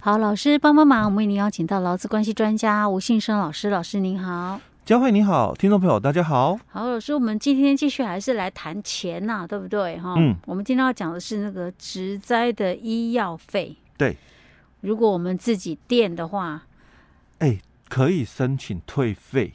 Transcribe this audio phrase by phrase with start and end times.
[0.00, 4.60] 好，老师帮帮忙，我们为您邀请到劳资关系专家吴信生老师，老师您好。
[4.84, 6.56] 佳慧你好，听众朋友大家好。
[6.68, 9.98] 好，老师，我们今天继续还是来谈钱呐、啊，对不对？
[9.98, 13.74] 哈，嗯，我们今天要讲的是那个植栽的医药费。
[13.96, 14.16] 对，
[14.82, 16.62] 如果我们自己垫的话，
[17.38, 19.52] 哎、欸，可以申请退费，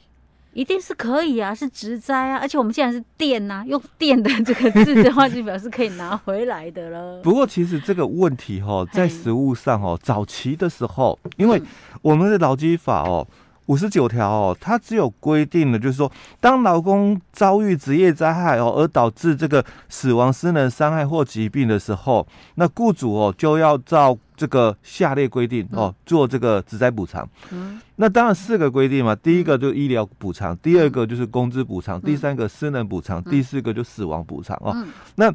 [0.54, 7.20] 一定是可以啊，是职灾啊，而且我们既然是电呐、啊，用电的这个字的话，就表示可以拿回来的了。
[7.22, 11.60] 不过，其实这个问题哈，在实物上哦，早期的时候，因为
[12.00, 13.26] 我们的劳基法哦。
[13.66, 27.28] 五十九条哦，它只有规定了，就是说，当劳工遭遇职业灾害哦，而导致这个死亡、失能、伤害或疾病的时候，那雇主哦就要照这个下列规定哦做这个职灾补偿。
[27.50, 34.74] 嗯，那当然四个规定嘛，第一个就是医疗补偿，第二个就是工资补偿，第三个失能补偿，第四个就死亡补偿哦。
[35.16, 35.32] 那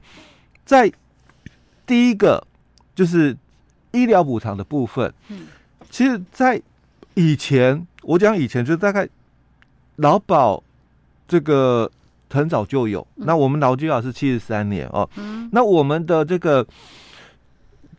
[0.65, 0.91] 在
[1.85, 2.45] 第一个
[2.95, 3.35] 就是
[3.91, 5.47] 医疗补偿的部分，嗯，
[5.89, 6.61] 其实，在
[7.13, 7.85] 以前。
[8.01, 9.07] 我讲以前就大概
[9.97, 10.63] 劳保
[11.27, 11.91] 这个
[12.29, 16.65] 很早就有，嗯、那我们劳基法是七十三年哦，嗯、那我们的这个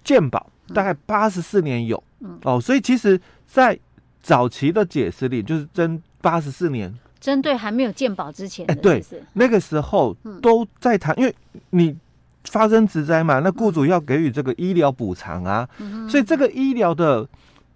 [0.03, 3.79] 健保大概八十四年有，嗯、哦，所以其实，在
[4.23, 9.05] 早期的解释里，就是针八十四年，针对还没有鉴保之前，哎，对，
[9.35, 11.35] 那个时候都在谈，因为
[11.71, 11.97] 你
[12.45, 17.29] 发生职灾嘛，那雇主要给予这个医疗补偿啊，嗯、所以这个医疗的。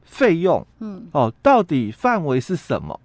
[0.07, 3.01] 费用，嗯，哦，到底范围是什么？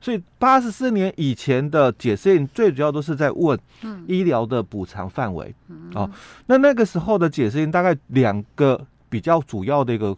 [0.00, 6.08] 所以八十四年以前的解释令最主要都是在问，嗯，医疗的补偿范围，嗯，哦，
[6.46, 10.16] 那那个时候的解释令大概两个比较主要的一个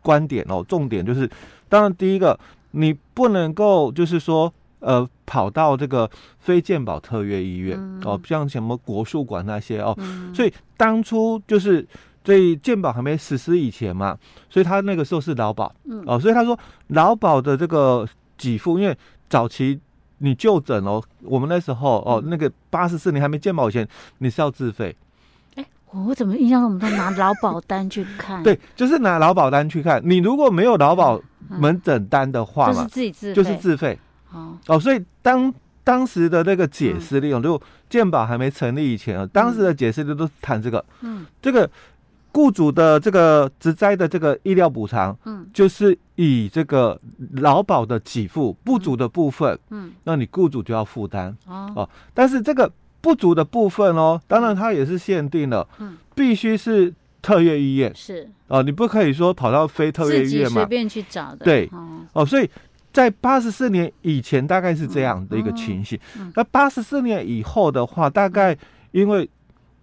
[0.00, 1.30] 观点哦，重点就是，
[1.68, 2.38] 当然第一个，
[2.70, 11.86] 你不能够就是说，呃，跑到这个非健保特约医院，嗯，哦，像什么国术馆那些哦，嗯，所以当初就是。
[12.24, 14.16] 所以健保还没实施以前嘛，
[14.48, 16.56] 所以他那个时候是劳保，嗯哦，所以他说
[16.94, 18.06] 劳保的这个
[18.38, 18.96] 给付，因为
[19.28, 19.76] 早期
[20.18, 23.84] 你就诊哦，我们那时候哦，那个八十四年还没健保以前，
[24.18, 24.94] 你是要自费。
[25.92, 28.42] 哎，我怎么印象中我们都拿劳保单去看？
[28.42, 30.00] 对，就是拿劳保单去看。
[30.04, 33.98] 你如果没有劳保门诊单的话嘛，就是自己自，就是自费。
[34.32, 35.52] 哦哦，所以当
[35.84, 37.60] 当时的那个解释利用，就
[37.90, 41.68] 健保还没成立以前啊，当时的解释的都是谈这个，嗯，这个。
[42.34, 46.98] 雇主的这个职灾的这个医疗补偿，嗯，就是以这个
[47.32, 51.86] 劳保的给付不足的部分，嗯，那你雇主就要负担哦。
[52.14, 56.90] 但是这个不足的部分哦，当然它也是限定了，嗯，必须是
[57.20, 58.26] 特约医院是。
[58.48, 61.44] 哦，你不可以说跑到非特约医院嘛，随便去找的。
[61.44, 61.68] 对。
[62.14, 62.48] 哦，所以
[62.92, 65.98] 在八十四年以前大概是这样的一个情形，
[66.34, 68.56] 那八十四年以后的话，大概
[68.92, 69.28] 因为。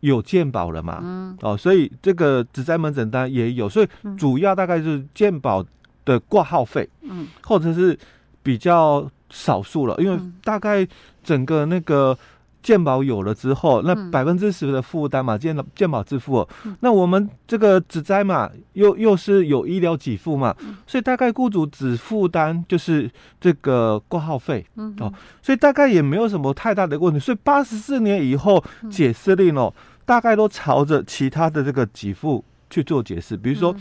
[0.01, 0.99] 有健保了嘛？
[1.03, 3.87] 嗯，哦，所以这个只在门诊单也有，所以
[4.17, 5.61] 主要大概就是健保
[6.05, 7.99] 的挂号费，嗯，或者是
[8.41, 10.87] 比较少数了，因为大概
[11.21, 12.17] 整个那个
[12.61, 16.47] 健保有了之后，那百分之十的负担嘛，健健保支付，
[16.81, 20.55] 那我们这个只灾嘛，又又是有医疗给付嘛，
[20.85, 23.09] 所以大概雇主只负担就是
[23.39, 29.73] 这个挂号费，嗯，哦，所以大概也没有什么太大的问题，所以八十四年以后解释令哦。
[30.05, 33.75] 大概都朝着其他的这个给付去做解释，比如说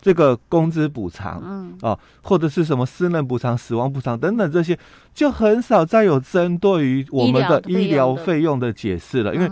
[0.00, 1.78] 这个工资补偿，嗯。
[1.80, 4.78] 啊，或者是什么私人补偿、死亡补偿等等这些，
[5.14, 9.50] 就很少再有针对于我们的医疗费用的解释了，因为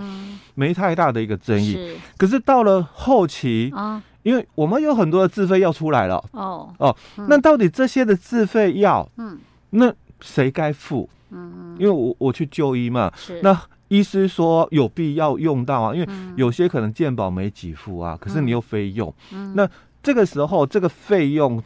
[0.55, 1.73] 没太大的一个争议。
[1.73, 1.97] 是。
[2.17, 6.73] 可是到了后期啊，因为我们有很多的自费药出来了，哦。
[6.79, 6.97] 哦，
[7.29, 9.39] 那到底这些的自费药，嗯，
[9.71, 9.93] 那
[10.23, 11.09] 谁该付？
[11.31, 13.61] 嗯，因为我我去就医嘛，是那。
[13.89, 19.69] 医师说有必要用到啊，因为有些可能健保没给付啊，嗯、可是你又非用，嗯、那
[20.03, 21.63] 这个时候这个费用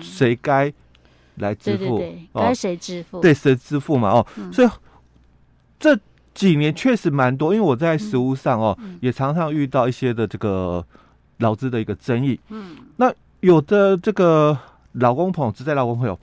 [0.00, 0.72] 谁该
[1.34, 2.02] 来支付？
[2.32, 3.20] 该谁支付？
[3.20, 4.08] 对，谁支付嘛？
[4.08, 4.68] 哦，嗯、所以
[5.78, 5.94] 这
[6.32, 10.82] 几年确实蛮多，因为我在实务上哦，嗯、也常常遇到一些的这个
[11.40, 12.40] 劳资的一个争议。
[12.48, 14.58] 嗯，那有的这个
[14.92, 16.18] 劳工朋友，只在劳工朋友。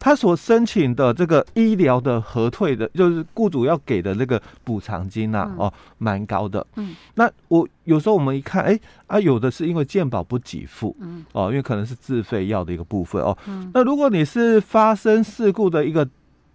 [0.00, 6.66] 他所申请的这个医疗的核退的，就是雇主要给的那个补偿金呐、哦，蛮高的。
[6.76, 13.36] 嗯，那我有时候我们一看，哎啊，有的是因为健保不给付，嗯，哦，因为可能是自费药的一个部分哦。
[13.46, 16.08] 嗯，那如果你是发生事故的一个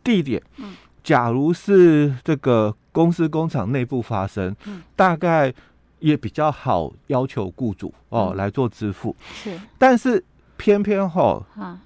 [0.04, 5.54] 地点，嗯，假如是这个公司工厂内部发生，嗯，大概
[6.00, 9.16] 也比较好要求雇主哦、嗯、来做支付。
[9.32, 10.26] 是，但是
[10.58, 11.46] 偏偏哈、哦。
[11.56, 11.80] 啊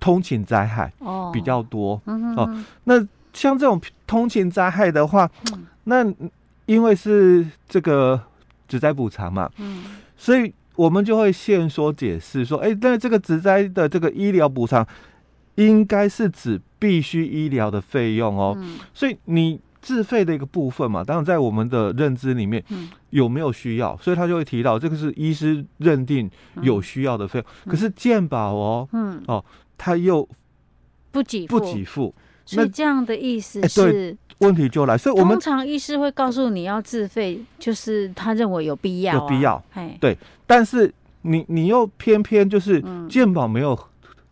[0.00, 0.92] 通勤灾害
[1.32, 1.94] 比较多。
[1.94, 2.94] 哦，嗯、哦，那
[3.32, 6.04] 像这种通勤灾害的话，嗯、那
[6.66, 8.20] 因为是这个
[8.66, 9.84] 职灾补偿嘛，嗯，
[10.16, 14.86] 所以我们就会限缩解释说，哎，那这个职灾的这个医疗补偿，
[15.54, 18.54] 应该是指必须医疗的费用哦。
[18.58, 22.62] 嗯、所以你自费的一个部分嘛，当然在我们的认知里面，
[23.10, 23.96] 有没有需要？
[23.98, 26.30] 所以他就会提到这个是医师认定
[26.60, 27.46] 有需要的费用。
[27.64, 29.42] 嗯、可是健保哦，嗯，哦，
[29.78, 30.28] 他又
[31.10, 32.12] 不给不给付。
[32.44, 34.96] 所以这样的意思是，问题就来。
[34.96, 39.62] 所以我们通常医师会告诉你要自费，就是他认为有必要、啊，有必要。
[40.00, 40.16] 对。
[40.46, 40.92] 但是
[41.22, 43.78] 你你又偏偏就是健保没有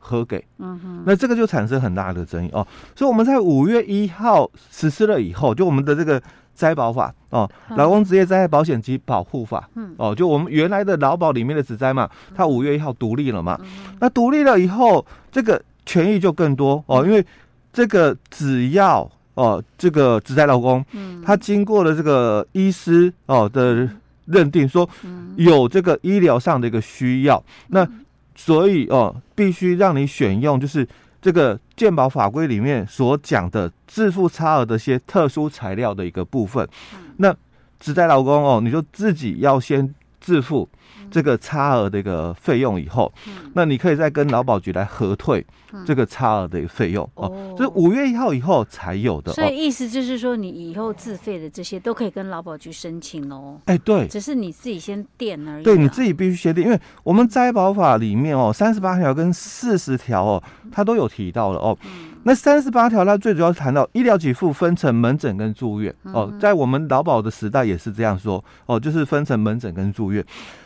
[0.06, 2.66] 核给，嗯哼，那这个就产生很大的争议哦。
[2.94, 6.22] 所以我们在五月一号实施了以后，就我们的这个
[6.54, 13.60] 灾保法哦，劳工职业灾害保险及保护法，嗯，哦，就我们原来的劳保里面的职灾嘛，它五月一号独立了嘛，
[14.00, 17.26] 那独立了以后，这个权益就更多哦，因为。
[17.76, 23.86] 这个只要哦，这个职灾劳工，嗯，他经过了这个医师哦的
[24.24, 24.88] 认定，说
[25.36, 27.86] 有这个医疗上的一个需要，那
[28.36, 30.86] 所以哦，必须让你选用就是
[31.20, 36.68] 这个鉴宝法规里面所讲的自负差额的一些特殊材料的一个部分，
[37.16, 37.34] 那
[37.80, 39.92] 只在老公哦，你就自己要先
[40.26, 40.68] 自付。
[41.08, 45.44] 这个差额的一个费用以后，嗯、那你可以再跟劳保局来核退
[45.86, 47.54] 这个差额的一个费用、嗯、哦。
[47.56, 53.60] 这是五月一号以后才有的，所以意思就是说，你以后自费的这些都可以跟劳保局申请哦。
[53.66, 55.62] 哎，对，只是你自己先垫而已。
[55.62, 60.42] 对，你自己必须先垫，因为我们灾保法里面哦，三十八条跟四十条哦，
[60.72, 61.78] 它都有提到了哦。
[62.26, 70.24] 嗯、那三十八条它最主要谈到医疗给付分成门诊跟住院哦，在我们劳保的时代也是这样说哦，就是分成门诊跟住院。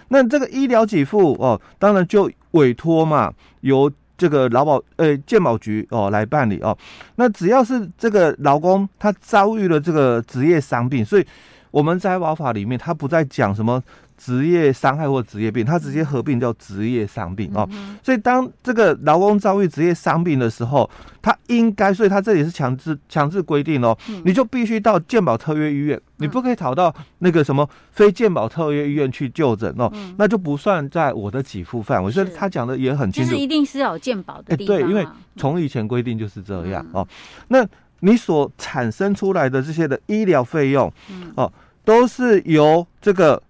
[0.09, 6.77] 那这个医疗给付哦，当然就委托嘛，由这个劳保呃健保局哦来办理哦。
[7.17, 11.27] 那只要是这个劳工他遭遇了这个职业伤病，所以
[11.71, 13.83] 我们在劳法里面他不再讲什么。
[14.23, 17.67] 职业伤害或职业病，他直接合并叫职业伤病哦。
[17.73, 20.89] 嗯、所以当这个劳工遭遇职业伤病的时候，
[21.23, 32.13] 他应该，所以他这里是强制强制规定哦，嗯、你就必须到健保特约医院，嗯、你不可以逃到那个什么非健保特约医院去就诊哦，嗯、那就不算在我的给付范围。
[32.13, 34.83] 所以他讲的也很清楚，就是一定是要有健保的地方、啊欸。
[34.83, 35.07] 对，因为
[35.37, 37.09] 从以前规定就是这样、嗯、哦。
[37.49, 37.67] 那
[38.01, 41.51] 你所产生出来的这些的医疗费用，嗯、哦，
[41.87, 43.43] 都是由这个。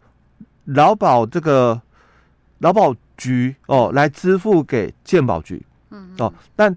[0.64, 1.80] 劳保这个
[2.58, 6.74] 劳保局哦，来支付给健保局，嗯哦，但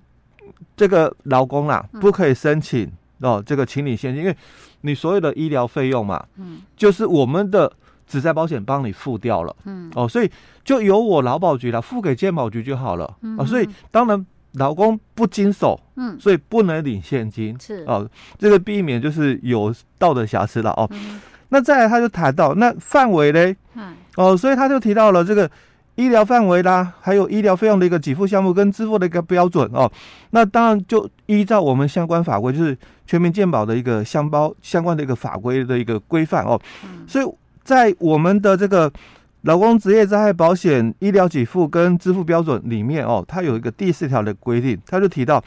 [0.75, 4.35] 这个劳工啊，不可以申请哦，这个请领现金，因为
[4.81, 7.71] 你所有的医疗费用嘛，嗯，就是我们的
[8.07, 9.91] 职灾保险帮你付掉了，嗯。
[9.95, 10.29] 哦，所以
[10.63, 17.83] 就由我劳保局来付给健保局就好了，嗯，所以当然劳工不经手，嗯，所以不能领现金，是。
[17.87, 20.89] 哦，这个避免就是有道德瑕疵了哦。
[21.53, 25.47] 那再来，他就谈到那范围嘞，嗯，哦，所以他就提到了这个
[25.93, 29.89] 医疗范围啦，还有医疗费用的一个给付项目跟支付的一个标准哦。
[30.31, 36.59] 那当然就依照我们相关法规，就是全民健保的一个相包相关的一个法规的一个规范哦。
[37.07, 38.91] 所以在我们的这个
[39.41, 45.43] 劳工职业灾害保险医疗给付跟支付标准里面哦，它有一个第四条的规定，他就提到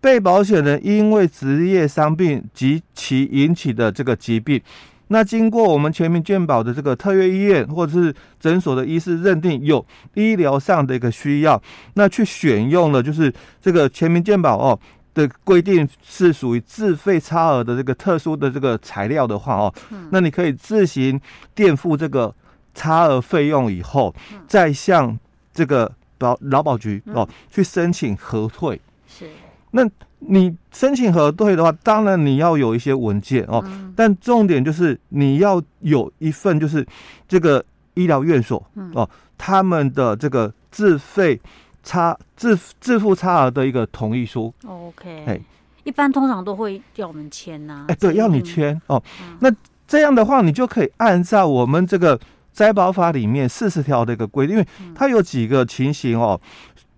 [0.00, 4.60] 被保险人因为职业伤病及其引起的这个疾病。
[5.08, 11.60] 那经过我们全民健保的这个特约医院或者是诊所的医师认定有医疗上的一个需要，
[11.94, 14.78] 那去选用了就是这个全民健保哦
[15.14, 19.74] 的规定是属于自费差额的这个特殊的这个材料的话哦，
[20.10, 21.20] 那你可以自行
[21.54, 22.34] 垫付这个
[22.74, 24.14] 差额费用以后，
[24.48, 25.18] 再向
[25.54, 28.80] 这个保劳保局哦去申请核退。
[29.06, 29.28] 是，
[29.70, 29.88] 那。
[30.18, 36.84] 你申请核对的话，当然你要有一些文件哦，嗯、但重点就是你要有一份就是
[37.28, 41.38] 这个医疗院所、嗯、哦，他们的这个自费
[41.82, 44.52] 差自自付差额的一个同意书。
[44.66, 45.40] OK，哎，
[45.84, 47.84] 一般通常都会要我们签呐。
[47.88, 49.00] 哎，对，要你签哦。
[49.22, 49.54] 嗯、那
[49.86, 52.18] 这样的话，你就可以按照我们这个
[52.52, 56.40] 灾保法里面四十条的一个规定，因为它有几个情形哦。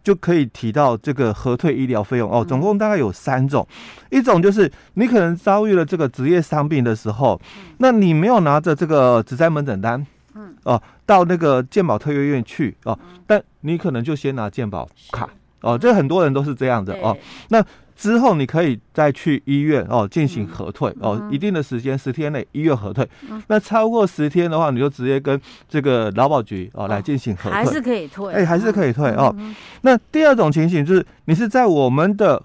[0.08, 2.30] 就可以提到这个核退医疗费用。
[2.32, 3.66] 哦，总共大概有三种，
[4.08, 7.38] 一种就是你可能遭遇了这个职业伤病的时候，
[7.76, 15.28] 那你没有拿着这个职灾门诊单，嗯，哦，到那个健保特约院去哦，但你可能就先拿健保卡。
[15.60, 17.14] 哦，这很多人都是这样的哦，
[17.50, 17.62] 那。
[17.98, 23.06] 之后你可以再去医院哦进行核退哦，一定的时间十天内医院核退。
[23.48, 25.38] 那超过十天的话，你就直接跟
[25.68, 29.34] 这个劳保局哦来进行核退，还是可以退，哎，还是可以退哦。
[29.80, 32.40] 那第二种情形就是你是在我们的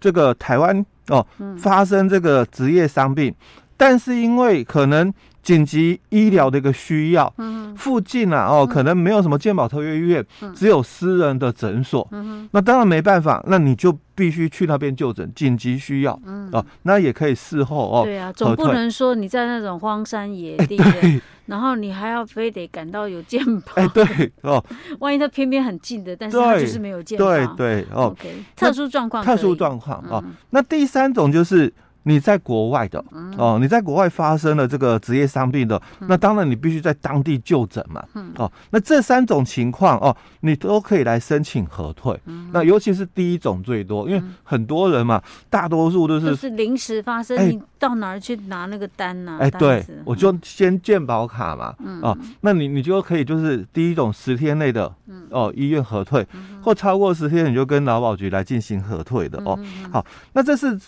[0.00, 1.24] 这个台湾哦
[1.58, 3.34] 发生这个职业伤病，
[3.76, 7.66] 但是因为可能紧急医疗的一个需要，嗯。
[7.76, 16.18] 附近啊哦，可能没有什么健保特约医院，只有私人的诊所，嗯那当然没办法，那你就必须去那边就诊，紧急需要，
[16.52, 24.64] 哦，那也可以事后哦，对啊，总不能说你在那种荒山野地对，然后你还要非得赶到有健保，哎，对哦，
[25.00, 31.70] 万一他偏偏很近的，但是他就是没有健保，对对哦，OK，特殊状况，特殊状况啊，那第三种就是。
[32.08, 33.04] 你在国外的
[33.36, 38.02] 哦，你在国外发生了这个职业伤病的，那当然你必须在当地就诊嘛。
[38.36, 42.18] 哦，那这三种情况哦，你都可以来申请核退。
[42.52, 45.20] 那尤其是第一种最多，因为很多人嘛，
[45.50, 49.38] 大多数都是就是临时发生，你到哪儿去拿那个单呢？
[49.40, 51.74] 哎，对，我就先健保卡嘛。
[52.02, 54.94] 哦，那你你就可以就是第一种十天内的
[55.30, 56.24] 哦医院核退，
[56.62, 59.58] 或超过十天你就跟劳保局来进行核退的哦。
[59.92, 60.78] 好，那这是。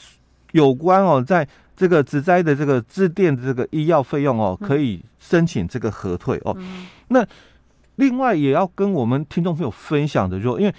[0.52, 6.56] 有关哦，在这个职灾的这个致电的这个医药费用哦，可以申请这个核退哦。
[7.08, 7.24] 那
[7.96, 10.72] 另外也要跟我们听众朋友分享的，就因为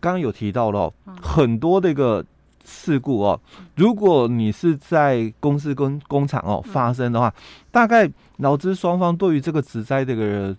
[0.00, 0.92] 刚刚有提到了
[1.22, 2.24] 很多这个
[2.64, 3.40] 事故哦，
[3.76, 7.32] 如果你是在公司跟工厂哦发生的话，
[7.70, 10.56] 大概劳资双方对于这个职灾这个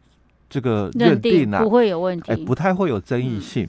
[0.50, 3.68] 这个认定啊，不会有问题，哎，不太会有争议性。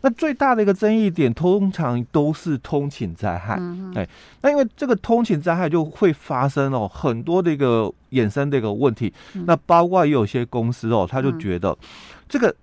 [0.00, 3.56] 那最大的一个争议点，通常都是通勤灾害。
[3.58, 4.08] 嗯、哎，
[4.42, 9.12] 那因为这个通勤灾害就会发生哦，很多的一个衍生的一个问题。
[9.34, 11.76] 嗯、那包括也有些公司哦，他就觉得
[12.28, 12.54] 这个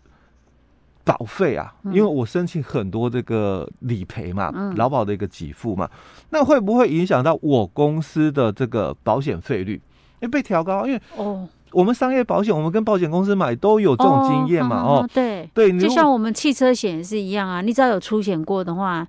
[1.04, 5.89] 保费啊，嗯、因为我申请很多这个理赔嘛，劳、嗯、保的一个给付嘛，
[6.30, 9.74] 那会不会影响到我公司的这个保险费率？
[10.22, 11.50] 因为，被调高，因为哦。
[11.72, 14.82] 我们商业保险，我们跟保险公司买都有这种经验嘛？
[14.82, 17.62] 哦，哦对对，就像我们汽车险也是一样啊。
[17.62, 19.06] 你只要有出险过的话，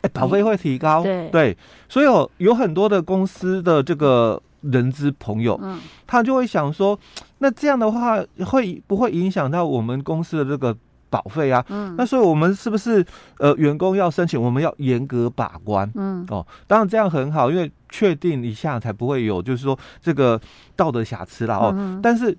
[0.00, 1.02] 哎，保费会提高。
[1.02, 1.56] 对对，
[1.88, 6.98] 所以有有很多的公司的这个人资朋友，嗯，他就会想说，
[7.38, 10.76] 那这样的话会不会影响到我们公司的这个？
[11.16, 13.02] 保费啊，嗯，那所以我们是不是
[13.38, 20.38] 呃员工要申请，我们要严格把关，嗯，哦，当然这样很好，因为确定一下才不会有就是说这个
[20.74, 22.36] 道德瑕疵啦哦，嗯、但是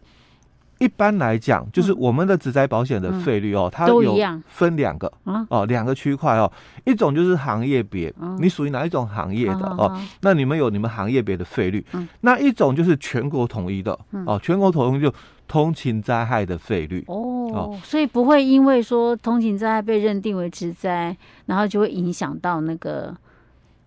[0.77, 4.15] 一般来讲，就是我们的职灾保险的费率哦，嗯、它有
[4.47, 5.11] 分两个
[5.49, 6.51] 哦，两个区块哦，
[6.85, 15.11] 一种就是行业别，嗯、你属于哪一种行业的哦，嗯、那你们有你们行业别的费率，嗯、那一种就是全国统一的，嗯、哦，全国统一就。
[15.49, 17.01] 通勤灾害的费率。
[17.07, 23.15] 哦，哦，所以不会因为说通勤灾害被认定为职灾，然后就会影响到那个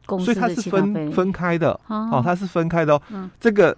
[0.07, 0.55] 公司的其他费率。
[0.55, 3.03] 所以它是分分开的哦，哦，它是分开的哦。
[3.11, 3.77] 嗯，这个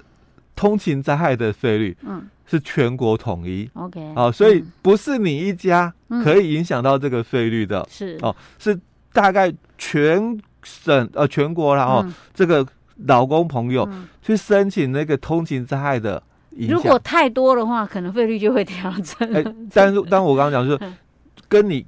[0.54, 3.68] 通勤灾害的费率，嗯，是全国统一。
[3.74, 8.18] OK，哦，所以不是你一家可以影响到这个费率的，是。
[8.22, 8.78] 哦，是
[9.12, 12.66] 大概全省呃全国然后，嗯，这个
[13.06, 13.88] 老公朋友
[14.20, 16.22] 去申请那个通勤灾害的。
[16.56, 19.32] 如果太多的话，可能费率就会调整。
[19.32, 20.92] 哎、欸，但是，但我刚刚讲就是，
[21.48, 21.84] 跟你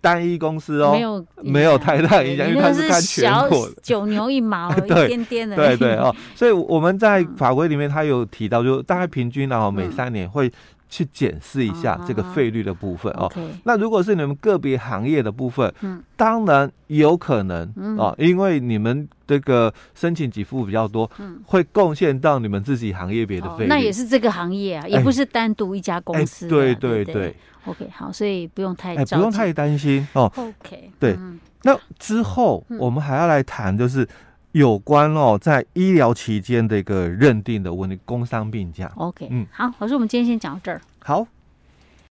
[0.00, 5.56] 单一公司哦，没有没有太大影响，因为它是看全国的， 九牛一毛， 一点点的。
[5.56, 10.50] 对对哦，所以我们在法规里面，它有提到，就大概平均然后每三年会。
[10.90, 13.30] 去检视一下这个费率的部分哦。
[13.64, 23.68] 那如果是你们个别行业的部分，嗯，当然有可能哦，因为你们这个申请给付比较多，嗯，会贡献到你们自己行业别的费率。
[23.68, 26.48] 那也是这个行业啊，也不是单独一家公司。
[26.48, 27.34] 对对对。
[27.66, 30.32] OK，好，所以不用太不用太担心哦。
[30.34, 31.16] OK，对。
[31.62, 34.08] 那之后我们还要来谈，就是
[34.52, 38.90] 有关哦，在医疗期间的一个认定的问题，工伤病假。
[38.96, 40.80] OK，嗯，好，老师，我们今天先讲到这儿。
[40.98, 41.26] 好。